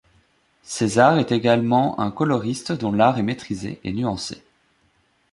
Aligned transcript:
Cézard 0.63 1.19
est 1.19 1.31
également 1.31 1.99
un 1.99 2.09
coloriste 2.09 2.71
dont 2.71 2.91
l'art 2.91 3.19
est 3.19 3.21
maitrisé 3.21 3.79
et 3.83 3.93
nuancé. 3.93 4.41